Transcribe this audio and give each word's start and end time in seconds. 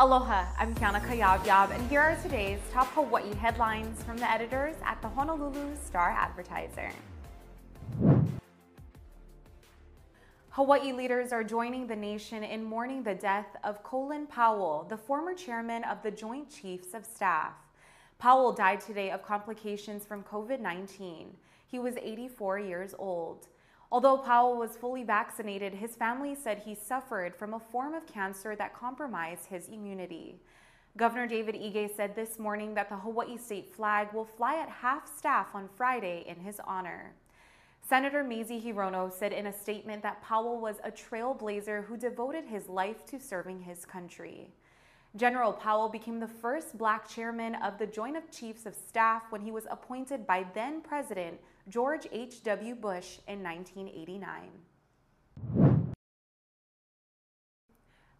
Aloha, 0.00 0.46
I'm 0.56 0.76
Kiana 0.76 1.00
Kayabyab, 1.00 1.74
and 1.74 1.90
here 1.90 2.00
are 2.00 2.14
today's 2.22 2.60
top 2.70 2.86
Hawaii 2.92 3.34
headlines 3.34 4.00
from 4.04 4.16
the 4.16 4.30
editors 4.30 4.76
at 4.84 5.02
the 5.02 5.08
Honolulu 5.08 5.74
Star 5.74 6.10
Advertiser. 6.10 6.92
Hawaii 10.50 10.92
leaders 10.92 11.32
are 11.32 11.42
joining 11.42 11.88
the 11.88 11.96
nation 11.96 12.44
in 12.44 12.62
mourning 12.62 13.02
the 13.02 13.16
death 13.16 13.48
of 13.64 13.82
Colin 13.82 14.28
Powell, 14.28 14.86
the 14.88 14.96
former 14.96 15.34
chairman 15.34 15.82
of 15.82 16.00
the 16.04 16.12
Joint 16.12 16.48
Chiefs 16.48 16.94
of 16.94 17.04
Staff. 17.04 17.54
Powell 18.20 18.52
died 18.52 18.80
today 18.80 19.10
of 19.10 19.24
complications 19.24 20.04
from 20.04 20.22
COVID 20.22 20.60
19. 20.60 21.36
He 21.66 21.80
was 21.80 21.96
84 21.96 22.60
years 22.60 22.94
old. 23.00 23.48
Although 23.90 24.18
Powell 24.18 24.58
was 24.58 24.76
fully 24.76 25.02
vaccinated, 25.02 25.72
his 25.72 25.96
family 25.96 26.34
said 26.34 26.58
he 26.58 26.74
suffered 26.74 27.34
from 27.34 27.54
a 27.54 27.60
form 27.60 27.94
of 27.94 28.06
cancer 28.06 28.54
that 28.56 28.74
compromised 28.74 29.46
his 29.46 29.68
immunity. 29.68 30.36
Governor 30.96 31.26
David 31.26 31.54
Ige 31.54 31.94
said 31.94 32.14
this 32.14 32.38
morning 32.38 32.74
that 32.74 32.90
the 32.90 32.96
Hawaii 32.96 33.38
state 33.38 33.72
flag 33.74 34.12
will 34.12 34.24
fly 34.24 34.56
at 34.56 34.68
half 34.68 35.06
staff 35.16 35.54
on 35.54 35.68
Friday 35.76 36.24
in 36.26 36.36
his 36.36 36.60
honor. 36.66 37.14
Senator 37.88 38.22
Mazie 38.22 38.60
Hirono 38.60 39.10
said 39.10 39.32
in 39.32 39.46
a 39.46 39.52
statement 39.52 40.02
that 40.02 40.22
Powell 40.22 40.60
was 40.60 40.76
a 40.84 40.90
trailblazer 40.90 41.86
who 41.86 41.96
devoted 41.96 42.44
his 42.44 42.68
life 42.68 43.06
to 43.06 43.18
serving 43.18 43.62
his 43.62 43.86
country. 43.86 44.50
General 45.16 45.52
Powell 45.52 45.88
became 45.88 46.20
the 46.20 46.28
first 46.28 46.76
black 46.76 47.08
chairman 47.08 47.54
of 47.56 47.78
the 47.78 47.86
Joint 47.86 48.16
of 48.16 48.30
Chiefs 48.30 48.66
of 48.66 48.74
Staff 48.74 49.22
when 49.30 49.40
he 49.40 49.50
was 49.50 49.66
appointed 49.70 50.26
by 50.26 50.46
then 50.54 50.82
President 50.82 51.40
George 51.68 52.06
H.W. 52.12 52.74
Bush 52.74 53.18
in 53.26 53.42
1989. 53.42 54.50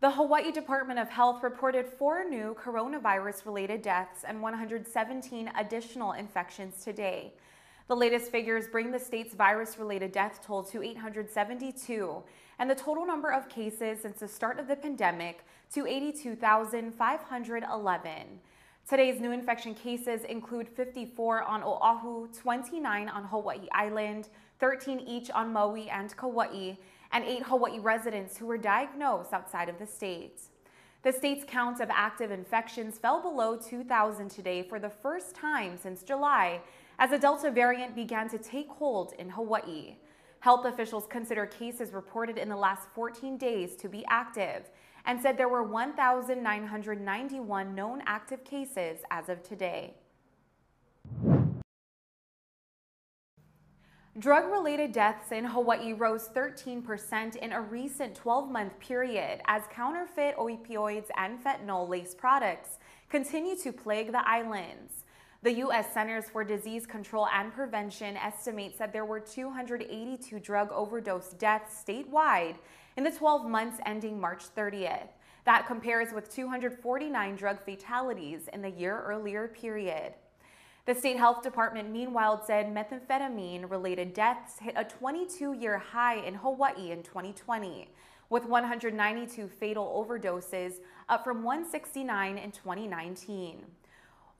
The 0.00 0.10
Hawaii 0.10 0.52
Department 0.52 0.98
of 0.98 1.08
Health 1.08 1.42
reported 1.42 1.86
four 1.86 2.28
new 2.28 2.54
coronavirus 2.62 3.46
related 3.46 3.80
deaths 3.80 4.22
and 4.22 4.42
117 4.42 5.50
additional 5.56 6.12
infections 6.12 6.84
today. 6.84 7.32
The 7.88 7.96
latest 7.96 8.30
figures 8.30 8.66
bring 8.66 8.90
the 8.90 8.98
state's 8.98 9.34
virus 9.34 9.78
related 9.78 10.12
death 10.12 10.40
toll 10.44 10.62
to 10.64 10.82
872 10.82 12.22
and 12.58 12.70
the 12.70 12.74
total 12.74 13.06
number 13.06 13.32
of 13.32 13.48
cases 13.48 14.02
since 14.02 14.20
the 14.20 14.28
start 14.28 14.58
of 14.58 14.68
the 14.68 14.76
pandemic 14.76 15.44
to 15.72 15.86
82,511. 15.86 18.40
Today's 18.88 19.20
new 19.20 19.32
infection 19.32 19.74
cases 19.74 20.24
include 20.24 20.68
54 20.68 21.42
on 21.42 21.62
Oahu, 21.62 22.28
29 22.28 23.08
on 23.08 23.24
Hawaii 23.24 23.66
Island, 23.72 24.28
13 24.60 25.00
each 25.00 25.30
on 25.30 25.52
Maui 25.52 25.88
and 25.88 26.14
Kauai, 26.16 26.74
and 27.12 27.24
8 27.24 27.42
Hawaii 27.44 27.78
residents 27.78 28.36
who 28.36 28.46
were 28.46 28.58
diagnosed 28.58 29.32
outside 29.32 29.68
of 29.68 29.78
the 29.78 29.86
state. 29.86 30.40
The 31.02 31.12
state's 31.12 31.44
count 31.46 31.80
of 31.80 31.90
active 31.90 32.30
infections 32.30 32.98
fell 32.98 33.20
below 33.20 33.56
2,000 33.56 34.30
today 34.30 34.62
for 34.62 34.78
the 34.78 34.90
first 34.90 35.34
time 35.34 35.76
since 35.76 36.02
July 36.02 36.60
as 36.98 37.10
the 37.10 37.18
Delta 37.18 37.50
variant 37.50 37.94
began 37.94 38.28
to 38.30 38.38
take 38.38 38.68
hold 38.68 39.12
in 39.18 39.30
Hawaii. 39.30 39.96
Health 40.44 40.66
officials 40.66 41.06
consider 41.08 41.46
cases 41.46 41.94
reported 41.94 42.36
in 42.36 42.50
the 42.50 42.56
last 42.56 42.90
14 42.94 43.38
days 43.38 43.74
to 43.76 43.88
be 43.88 44.04
active 44.10 44.68
and 45.06 45.18
said 45.18 45.38
there 45.38 45.48
were 45.48 45.62
1,991 45.62 47.74
known 47.74 48.02
active 48.04 48.44
cases 48.44 48.98
as 49.10 49.30
of 49.30 49.42
today. 49.42 49.94
Drug 54.18 54.52
related 54.52 54.92
deaths 54.92 55.32
in 55.32 55.46
Hawaii 55.46 55.94
rose 55.94 56.28
13% 56.28 57.36
in 57.36 57.52
a 57.52 57.62
recent 57.62 58.14
12 58.14 58.50
month 58.50 58.78
period 58.78 59.40
as 59.46 59.62
counterfeit 59.70 60.36
opioids 60.36 61.06
and 61.16 61.42
fentanyl 61.42 61.88
laced 61.88 62.18
products 62.18 62.76
continue 63.08 63.56
to 63.56 63.72
plague 63.72 64.12
the 64.12 64.28
islands. 64.28 65.03
The 65.44 65.56
U.S. 65.56 65.92
Centers 65.92 66.24
for 66.30 66.42
Disease 66.42 66.86
Control 66.86 67.26
and 67.26 67.52
Prevention 67.52 68.16
estimates 68.16 68.78
that 68.78 68.94
there 68.94 69.04
were 69.04 69.20
282 69.20 70.40
drug 70.40 70.72
overdose 70.72 71.34
deaths 71.34 71.84
statewide 71.86 72.54
in 72.96 73.04
the 73.04 73.10
12 73.10 73.46
months 73.46 73.78
ending 73.84 74.18
March 74.18 74.44
30th. 74.56 75.08
That 75.44 75.66
compares 75.66 76.14
with 76.14 76.34
249 76.34 77.36
drug 77.36 77.62
fatalities 77.62 78.48
in 78.54 78.62
the 78.62 78.70
year 78.70 79.02
earlier 79.04 79.48
period. 79.48 80.14
The 80.86 80.94
state 80.94 81.18
health 81.18 81.42
department 81.42 81.90
meanwhile 81.90 82.42
said 82.42 82.74
methamphetamine 82.74 83.70
related 83.70 84.14
deaths 84.14 84.60
hit 84.60 84.72
a 84.78 84.84
22 84.84 85.52
year 85.52 85.76
high 85.76 86.20
in 86.24 86.36
Hawaii 86.36 86.90
in 86.90 87.02
2020, 87.02 87.90
with 88.30 88.46
192 88.46 89.48
fatal 89.48 90.06
overdoses, 90.08 90.76
up 91.10 91.22
from 91.22 91.42
169 91.44 92.38
in 92.38 92.50
2019. 92.50 93.66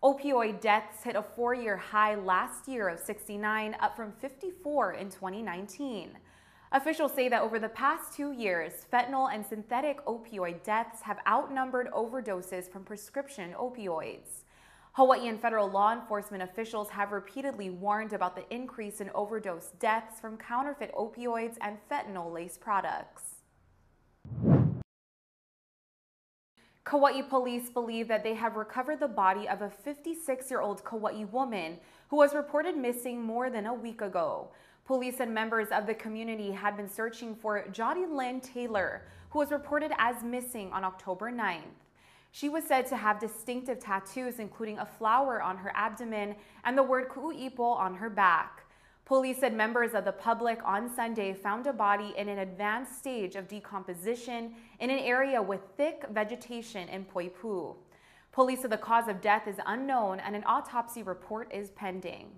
Opioid 0.05 0.61
deaths 0.61 1.03
hit 1.03 1.17
a 1.17 1.23
four 1.23 1.55
year 1.55 1.79
high 1.79 2.15
last 2.15 2.69
year 2.69 2.89
of 2.89 3.01
69, 3.01 3.75
up 3.81 3.97
from 3.97 4.13
54 4.13 4.93
in 4.93 5.09
2019. 5.09 6.11
Officials 6.73 7.15
say 7.15 7.31
that 7.31 7.41
over 7.41 7.59
the 7.59 7.71
past 7.71 8.15
two 8.15 8.31
years, 8.31 8.85
fentanyl 8.93 9.33
and 9.33 9.47
synthetic 9.47 10.05
opioid 10.05 10.63
deaths 10.63 11.01
have 11.01 11.21
outnumbered 11.27 11.91
overdoses 11.91 12.71
from 12.71 12.85
prescription 12.85 13.55
opioids. 13.59 14.43
Hawaiian 14.93 15.39
federal 15.39 15.71
law 15.71 15.95
enforcement 15.95 16.43
officials 16.43 16.91
have 16.91 17.11
repeatedly 17.11 17.71
warned 17.71 18.13
about 18.13 18.37
the 18.37 18.45
increase 18.55 19.01
in 19.01 19.09
overdose 19.15 19.71
deaths 19.81 20.21
from 20.21 20.37
counterfeit 20.37 20.93
opioids 20.95 21.57
and 21.63 21.79
fentanyl 21.91 22.31
laced 22.31 22.61
products. 22.61 23.34
Kauai 26.85 27.23
police 27.23 27.71
believe 27.71 28.09
that 28.09 28.23
they 28.23 28.35
have 28.35 28.57
recovered 28.57 29.01
the 29.01 29.09
body 29.09 29.49
of 29.49 29.63
a 29.63 29.71
56 29.71 30.51
year 30.51 30.61
old 30.61 30.85
Kauai 30.85 31.25
woman 31.33 31.79
who 32.09 32.17
was 32.17 32.35
reported 32.35 32.77
missing 32.77 33.23
more 33.23 33.49
than 33.49 33.65
a 33.65 33.73
week 33.73 34.03
ago. 34.03 34.49
Police 34.85 35.21
and 35.21 35.33
members 35.33 35.69
of 35.69 35.87
the 35.87 35.95
community 35.95 36.51
had 36.51 36.77
been 36.77 36.91
searching 36.91 37.35
for 37.35 37.67
Jody 37.73 38.05
Lynn 38.05 38.43
Taylor, 38.43 39.07
who 39.31 39.39
was 39.39 39.51
reported 39.51 39.93
as 39.97 40.23
missing 40.23 40.71
on 40.75 40.85
October 40.85 41.33
9th. 41.33 41.63
She 42.33 42.51
was 42.51 42.65
said 42.65 42.85
to 42.89 42.97
have 42.99 43.19
distinctive 43.19 43.79
tattoos, 43.79 44.39
including 44.39 44.79
a 44.79 44.85
flower 44.85 45.41
on 45.41 45.57
her 45.57 45.73
abdomen 45.75 46.35
and 46.65 46.77
the 46.77 46.83
word 46.83 47.09
Ku'uipo 47.09 47.61
on 47.61 47.95
her 47.95 48.11
back. 48.11 48.64
Police 49.07 49.41
said 49.41 49.53
members 49.53 49.93
of 49.93 50.07
the 50.07 50.13
public 50.13 50.61
on 50.65 50.89
Sunday 50.89 51.35
found 51.35 51.67
a 51.67 51.75
body 51.75 52.15
in 52.17 52.27
an 52.31 52.39
advanced 52.39 52.99
stage 52.99 53.37
of 53.37 53.47
decomposition 53.47 54.55
in 54.81 54.89
an 54.89 54.99
area 54.99 55.43
with 55.43 55.61
thick 55.77 56.05
vegetation 56.11 56.89
in 56.89 57.05
Poipu. 57.05 57.77
Police 58.33 58.63
said 58.63 58.71
the 58.71 58.79
cause 58.79 59.07
of 59.09 59.21
death 59.21 59.47
is 59.47 59.57
unknown 59.67 60.21
and 60.21 60.35
an 60.35 60.43
autopsy 60.47 61.03
report 61.03 61.53
is 61.53 61.69
pending. 61.73 62.31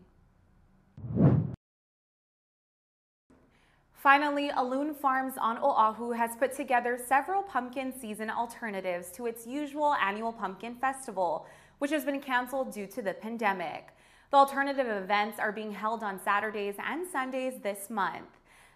Finally, 3.92 4.50
Aloun 4.50 4.94
Farms 4.94 5.34
on 5.38 5.58
Oahu 5.58 6.10
has 6.10 6.36
put 6.36 6.52
together 6.52 6.98
several 6.98 7.42
pumpkin 7.42 7.92
season 7.96 8.28
alternatives 8.28 9.12
to 9.12 9.26
its 9.26 9.46
usual 9.46 9.94
annual 9.94 10.32
pumpkin 10.32 10.74
festival, 10.74 11.46
which 11.78 11.92
has 11.92 12.04
been 12.04 12.20
canceled 12.20 12.72
due 12.72 12.86
to 12.88 13.02
the 13.02 13.14
pandemic. 13.14 13.95
The 14.30 14.36
alternative 14.36 14.88
events 14.88 15.38
are 15.38 15.52
being 15.52 15.72
held 15.72 16.02
on 16.02 16.20
Saturdays 16.20 16.74
and 16.84 17.06
Sundays 17.06 17.54
this 17.62 17.88
month. 17.88 18.26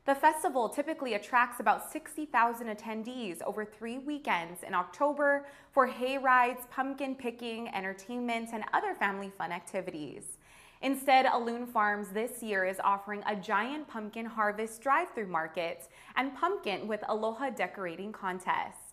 The 0.06 0.14
festival 0.14 0.68
typically 0.68 1.14
attracts 1.14 1.60
about 1.60 1.90
60,000 1.92 2.68
attendees 2.68 3.42
over 3.42 3.64
three 3.64 3.98
weekends 3.98 4.62
in 4.62 4.74
October 4.74 5.46
for 5.72 5.86
hay 5.86 6.18
rides, 6.18 6.66
pumpkin 6.70 7.14
picking, 7.14 7.68
entertainment, 7.68 8.50
and 8.52 8.64
other 8.72 8.94
family 8.94 9.30
fun 9.36 9.52
activities. 9.52 10.38
Instead, 10.82 11.26
Aloun 11.26 11.66
Farms 11.66 12.08
this 12.08 12.42
year 12.42 12.64
is 12.64 12.80
offering 12.82 13.22
a 13.26 13.36
giant 13.36 13.86
pumpkin 13.88 14.24
harvest 14.24 14.80
drive-through 14.80 15.26
market 15.26 15.88
and 16.16 16.34
pumpkin 16.34 16.88
with 16.88 17.04
aloha 17.08 17.50
decorating 17.50 18.12
contest. 18.12 18.89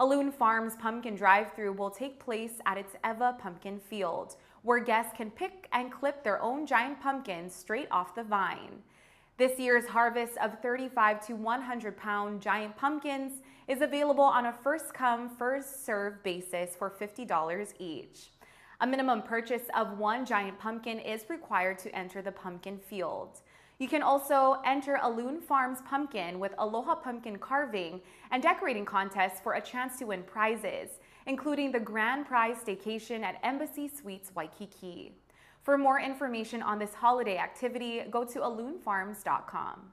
Aloun 0.00 0.32
Farms 0.32 0.74
pumpkin 0.74 1.14
drive-through 1.14 1.72
will 1.74 1.90
take 1.90 2.18
place 2.18 2.54
at 2.66 2.76
its 2.76 2.96
Ewa 3.04 3.36
pumpkin 3.40 3.78
field, 3.78 4.34
where 4.62 4.80
guests 4.80 5.12
can 5.16 5.30
pick 5.30 5.68
and 5.72 5.92
clip 5.92 6.24
their 6.24 6.42
own 6.42 6.66
giant 6.66 7.00
pumpkins 7.00 7.54
straight 7.54 7.86
off 7.92 8.14
the 8.16 8.24
vine. 8.24 8.82
This 9.36 9.56
year's 9.58 9.86
harvest 9.86 10.36
of 10.38 10.60
35 10.60 11.24
to 11.28 11.36
100 11.36 11.96
pound 11.96 12.40
giant 12.40 12.76
pumpkins 12.76 13.42
is 13.68 13.82
available 13.82 14.24
on 14.24 14.46
a 14.46 14.52
first 14.52 14.92
come, 14.92 15.28
first 15.28 15.86
served 15.86 16.24
basis 16.24 16.74
for 16.74 16.90
$50 16.90 17.74
each. 17.78 18.30
A 18.80 18.86
minimum 18.86 19.22
purchase 19.22 19.68
of 19.76 19.98
one 19.98 20.26
giant 20.26 20.58
pumpkin 20.58 20.98
is 20.98 21.30
required 21.30 21.78
to 21.78 21.94
enter 21.94 22.20
the 22.20 22.32
pumpkin 22.32 22.78
field. 22.78 23.42
You 23.78 23.88
can 23.88 24.02
also 24.02 24.60
enter 24.64 24.98
Aloun 25.02 25.42
Farms 25.42 25.78
pumpkin 25.88 26.38
with 26.38 26.54
Aloha 26.58 26.94
pumpkin 26.94 27.38
carving 27.38 28.00
and 28.30 28.42
decorating 28.42 28.84
contests 28.84 29.40
for 29.40 29.54
a 29.54 29.60
chance 29.60 29.98
to 29.98 30.04
win 30.04 30.22
prizes, 30.22 31.00
including 31.26 31.72
the 31.72 31.80
grand 31.80 32.26
prize 32.26 32.56
staycation 32.64 33.22
at 33.22 33.40
Embassy 33.42 33.88
Suites 33.88 34.30
Waikiki. 34.34 35.12
For 35.62 35.76
more 35.76 35.98
information 35.98 36.62
on 36.62 36.78
this 36.78 36.94
holiday 36.94 37.38
activity, 37.38 38.02
go 38.10 38.22
to 38.24 38.40
alounfarms.com. 38.40 39.92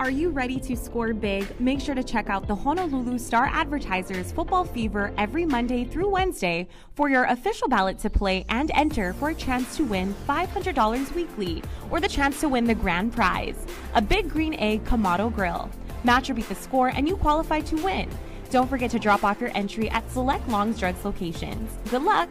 Are 0.00 0.10
you 0.10 0.30
ready 0.30 0.58
to 0.60 0.76
score 0.76 1.12
big? 1.12 1.60
Make 1.60 1.78
sure 1.78 1.94
to 1.94 2.02
check 2.02 2.30
out 2.30 2.48
the 2.48 2.54
Honolulu 2.54 3.18
Star 3.18 3.50
Advertisers 3.52 4.32
Football 4.32 4.64
Fever 4.64 5.12
every 5.18 5.44
Monday 5.44 5.84
through 5.84 6.08
Wednesday 6.08 6.68
for 6.94 7.10
your 7.10 7.24
official 7.24 7.68
ballot 7.68 7.98
to 7.98 8.08
play 8.08 8.46
and 8.48 8.70
enter 8.74 9.12
for 9.12 9.28
a 9.28 9.34
chance 9.34 9.76
to 9.76 9.84
win 9.84 10.14
$500 10.26 11.14
weekly 11.14 11.62
or 11.90 12.00
the 12.00 12.08
chance 12.08 12.40
to 12.40 12.48
win 12.48 12.64
the 12.64 12.74
grand 12.74 13.12
prize 13.12 13.66
a 13.94 14.00
Big 14.00 14.30
Green 14.30 14.54
Egg 14.54 14.84
Kamado 14.84 15.30
Grill. 15.34 15.68
Match 16.02 16.30
or 16.30 16.34
beat 16.34 16.48
the 16.48 16.54
score, 16.54 16.88
and 16.88 17.06
you 17.06 17.14
qualify 17.16 17.60
to 17.60 17.76
win. 17.84 18.08
Don't 18.50 18.68
forget 18.70 18.90
to 18.92 18.98
drop 18.98 19.22
off 19.22 19.38
your 19.38 19.54
entry 19.54 19.90
at 19.90 20.10
select 20.10 20.48
Long's 20.48 20.78
Drugs 20.78 21.04
locations. 21.04 21.78
Good 21.90 22.02
luck! 22.02 22.30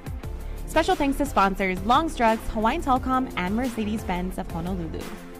Special 0.66 0.96
thanks 0.96 1.20
to 1.20 1.26
sponsors 1.28 1.80
Long's 1.84 2.16
Drugs, 2.16 2.42
Hawaiian 2.50 2.82
Telecom, 2.82 3.32
and 3.38 3.56
Mercedes 3.56 4.04
Benz 4.04 4.40
of 4.40 4.50
Honolulu. 4.52 5.02